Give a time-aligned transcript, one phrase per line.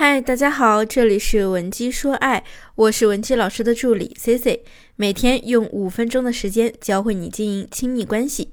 [0.00, 2.44] 嗨，大家好，这里是文姬说爱，
[2.76, 4.62] 我是文姬老师的助理 C C，
[4.94, 8.52] 每天用五分钟的时间教会你经营亲密关系。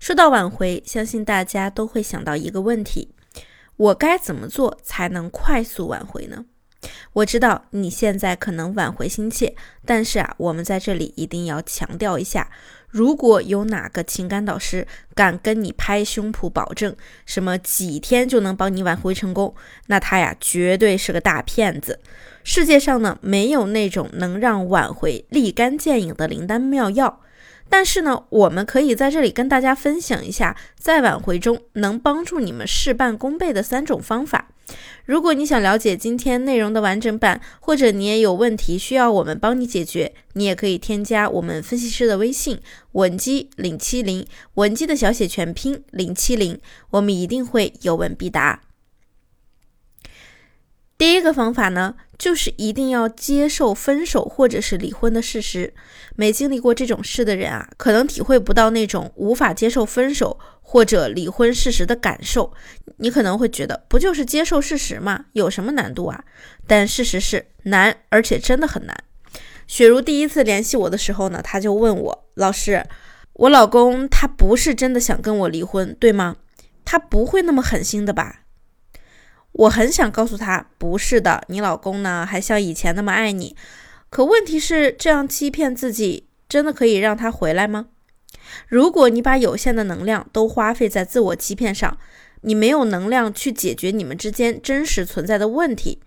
[0.00, 3.10] 说到挽回，相信大家都会想到一个问题：
[3.76, 6.46] 我该怎么做才能快速挽回呢？
[7.14, 9.54] 我知道你现在可能挽回心切，
[9.86, 12.50] 但是啊，我们在这里一定要强调一下，
[12.88, 16.94] 如果有哪个情感导师敢跟你拍胸脯保证
[17.24, 19.54] 什么几天就能帮你挽回成功，
[19.86, 22.00] 那他呀绝对是个大骗子。
[22.42, 27.20] 世界上呢没有那种能让挽回立竿见影的灵丹妙药。
[27.68, 34.48] 但是呢，我们可以在这里跟大家分享一下，在挽回中能帮助你们事半功倍的三种方法。
[35.04, 42.60] 如果你想了解今天内容的完整版，或者你也有问题需要我们帮你解决，你也可以添加我们分析师的微信
[42.92, 46.58] 文姬零七零，文姬的小写全拼零七零，
[46.90, 48.62] 我们一定会有问必答。
[50.96, 55.74] 第一个方法呢，就是一定要接受分手或者是离婚的事实。
[56.16, 62.52] 没经历过这种事的人啊，可能体会不到那种无法接受分手或者离婚事实的感受。
[62.98, 65.24] 你可能会觉得，不就是接受事实吗？
[65.32, 66.24] 有什么难度啊？
[66.68, 68.96] 但事实是难，而且真的很难。
[69.66, 72.86] 雪茹第一次联系我的时候呢，她就问我：“老师，
[73.32, 76.36] 我老公他不是真的想跟我离婚，对吗？
[76.84, 78.42] 他不会那么狠心的吧？”
[79.54, 83.56] 我很想告诉他，不是的，你老公呢还像以前那么爱你。
[84.10, 87.86] 可问题是，这样欺骗自己，真的可以让他回来吗？
[88.66, 91.96] 如果你把有限的能量都花费在自我欺骗上，
[92.40, 96.00] 你没有能量去解决你们之间真实存在的问题，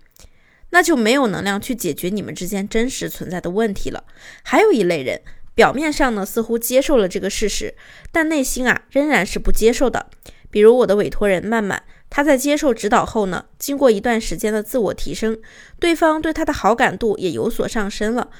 [0.70, 4.04] 那就没有能量去解决你们之间真实存在的问题了。
[4.42, 5.22] 还有一类人，
[5.54, 7.74] 表面上呢似乎接受了这个事实，
[8.12, 10.10] 但内心啊仍然是不接受的。
[10.50, 11.82] 比如我的委托人曼曼。
[12.10, 15.38] 他在接受指导后呢，经过一段时间的自我提升，
[15.78, 18.30] 对方对他的好感度也有所上升了，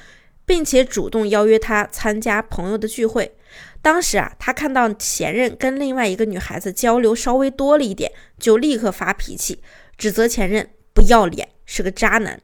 [0.45, 3.35] 并且主动邀约他参加朋友的聚会。
[3.81, 9.61] 当时啊，他看到前任跟另外一个女孩子交流稍微多了一点，就立刻发脾气，
[9.97, 12.41] 指责前任不要脸，是个渣男。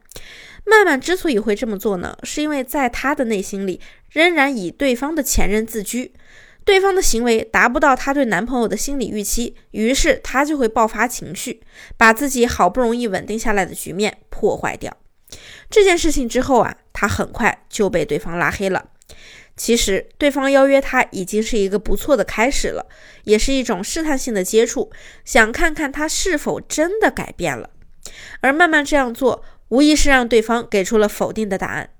[0.64, 3.80] 曼曼之所以会这么做呢，是因为在他的内心里
[4.10, 6.12] 仍然以对方的前任自居。
[6.66, 11.62] 对方的行为达不到她对男朋友的心理预期，于是她就会爆发情绪，
[11.96, 14.94] 把自己好不容易稳定下来的局面破坏掉。
[15.70, 18.90] 这件事情之后啊，她很快就被对方拉黑了。
[19.56, 22.86] 其实对方邀约她已经是一个不错的开始了，
[23.22, 24.90] 也是一种试探性的接触，
[25.24, 27.70] 想看看她是否真的改变了。
[28.40, 31.90] 而慢慢这样做，无疑是让对方给出了否定的答案。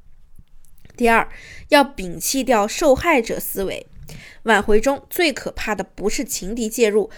[0.97, 1.29] 第二，
[1.69, 3.87] 要摒弃掉受害者思维。
[4.45, 7.11] 挽回中最可怕的不是情敌介入，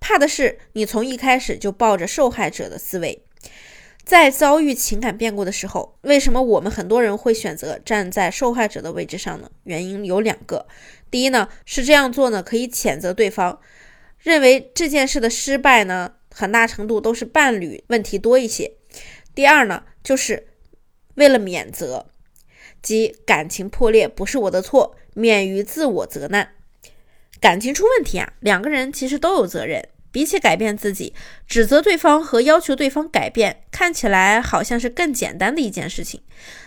[0.00, 3.24] 怕的是你从一开始就抱着受害者的思维。
[4.04, 9.48] 在遭遇情感变故的时候，为什么我们很多人会选择站在受害者的位置上呢？
[9.62, 10.66] 原因有两个。
[11.08, 13.60] 第一呢，是这样做呢可以谴责对方，
[14.18, 18.72] 认为这件事的失败呢很大程度都是伴侣问题多一些。
[19.36, 20.48] 第二呢，就是
[21.14, 22.06] 为了免责。
[22.82, 26.50] 即感情破裂不是我的错，免于自我责难。
[27.40, 29.88] 感情出问题啊，两个人其实都有责任。
[30.10, 31.14] 比起改变自己，
[31.48, 36.20] 指责对方和要求对方改变，看起来好像是更简单的一件事情。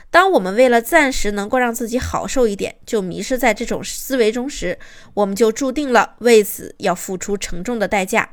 [0.10, 4.80] 当我们为了暂时能够让自己好受一点，就迷失在这种思维中时，
[5.14, 8.32] 我们就注定了为此要付出沉重的代价。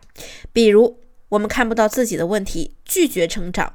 [0.51, 0.99] 比如，
[1.29, 3.75] 我们看不到自己的问题，拒绝成长，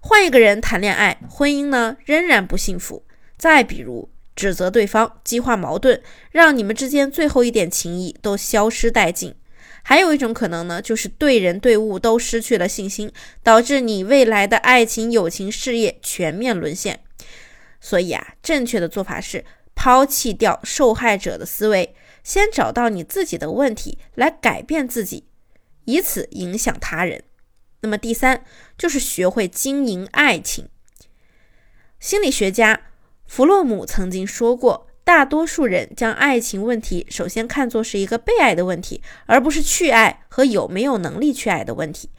[0.00, 3.05] 换一个人谈恋爱，婚姻呢仍然不幸福。
[3.36, 9.34] 再比如，指责对方，激化矛盾，让你们之间最后一点情谊都消失殆尽。
[9.82, 17.00] 还有一种可能呢，就是对人对物都失去了信心，导致你未来的爱情、友情、事业全面沦陷。
[17.80, 19.44] 所以啊，正确的做法是
[19.76, 25.24] 抛弃掉受害者的思维，先找到你自己的问题，来改变自己，
[25.84, 27.22] 以此影响他人。
[27.82, 28.44] 那么第三，
[28.76, 30.68] 就是学会经营爱情。
[32.00, 32.80] 心理学家。
[33.26, 42.10] 弗洛姆曾经说过，大多数人将爱情问题首先看作是一个被爱的问题，而不是去爱和有没有能力去爱的问题。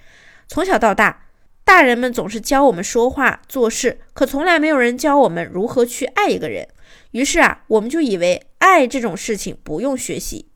[0.48, 1.26] 从小到大，
[1.64, 6.68] 大人们总是教我们说话做事，可从来没有人教我们如何去爱一个人。
[7.12, 10.50] 于是啊，我们就以为爱这种事情不用学习。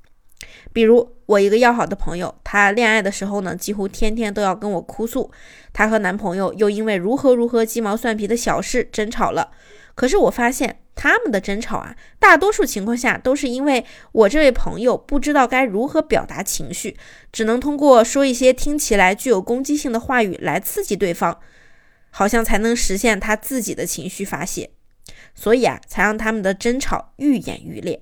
[0.74, 5.32] 比如我一个要好的朋友，她恋爱的时候呢，几乎天天都要跟我哭诉，
[5.74, 9.52] 她和男朋友又因为如何如何鸡毛蒜皮的小事争吵了。
[10.02, 16.98] 可是我发现他们的争吵啊，大多数情况下都是因为我这位朋友不知道该如何表达情绪，
[17.32, 21.40] 只能通过说一些听起来具有攻击性的话语来刺激对方。
[22.10, 24.72] 好像才能实现他自己的情绪发泄，
[25.36, 28.02] 所以啊，才让他们的争吵愈演愈烈。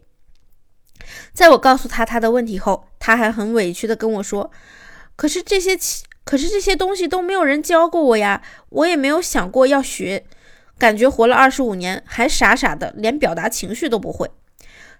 [1.34, 4.50] 在我告诉他他的问题后，他还很委屈的跟我说
[5.18, 5.78] ：“可是这些，
[6.24, 10.26] 可是这些东西都没有人教过我呀，我也没有想过要学，
[10.80, 14.32] 感觉活了二十五年还傻傻的，连表达情绪都不会。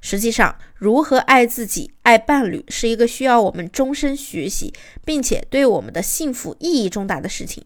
[0.02, 4.74] 实际上，如何爱自己、爱伴侣，是一个需要我们终身学习，
[5.04, 7.66] 并且对我们的幸福意义重大的事情。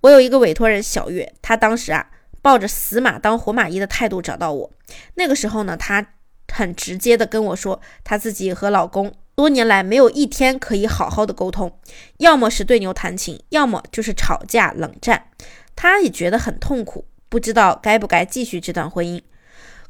[0.00, 2.10] 我有一个委托人小月，她当时啊，
[2.42, 4.70] 抱着死马当活马医的态度找到我，
[5.14, 6.06] 那个时候呢，她。
[6.52, 11.80] 很直接的跟我说，她自己和老公多年来没有一天可以好好的沟通，
[12.18, 15.26] 要么是对牛弹琴，要么就是吵架冷战。
[15.76, 19.20] 他也觉得很痛苦，不知道该不该继续这段婚姻。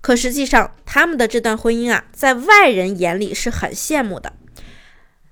[0.00, 4.34] 可实际上，他们的这段婚姻啊，在外人眼里是很羡慕的。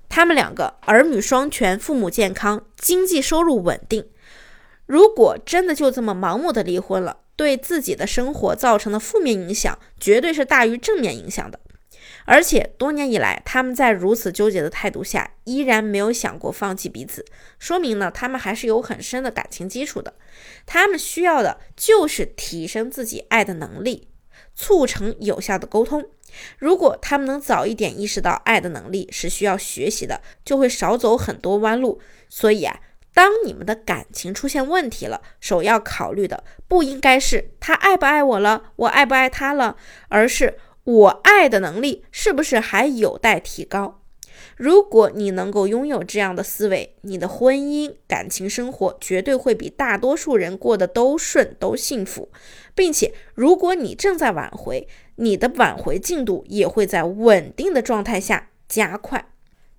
[0.09, 4.07] 他们两个儿女双全，父母健康，经济收入稳定。
[4.85, 11.59] 如果真的就这么盲目的离婚了，对自己的生活造成的负面影响，绝对是大于正面影响的。
[12.25, 17.25] 而且多年以来，他们在如此纠结的态度下，依然没有想过放弃彼此，
[17.59, 20.13] 说明呢，他们还是有很深的感情基础的。
[20.65, 24.07] 他们需要的就是提升自己爱的能力，
[24.55, 26.05] 促成有效的沟通。
[26.57, 32.01] 如果他们能早一点意识到爱的能力是需要学习的，就会少走很多弯路。
[32.29, 32.79] 所以啊。
[33.15, 39.77] 当你们的感情出现问题了，首要考虑的不应该是他爱不爱我了，我爱不爱他了，
[40.09, 44.01] 而是我爱的能力是不是还有待提高。
[44.57, 52.29] 如果你能够拥有这样的思维，你的婚姻感情生活绝对会比大多数人过得都顺都幸福，
[52.75, 59.32] 并且如果你正在挽回，你的挽回进度也会在稳定的状态下加快。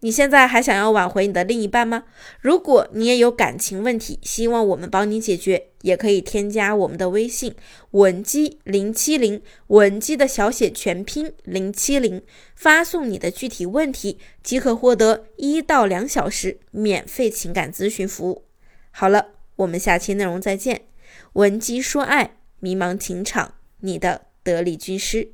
[0.05, 2.05] 你现在还想要挽回你的另一半吗？
[2.43, 7.55] 如果你也有感情问题，希望我们帮你解决，也可以添加我们的微信
[7.93, 12.21] 文姬零七零，文姬的小写全拼零七零，
[12.55, 18.45] 发送你的具体问题，即可获得一到两小时免费情感咨询服务。
[18.91, 20.83] 好了，我们下期内容再见。
[21.33, 25.31] 文姬说爱，迷茫情场，你的得力军师。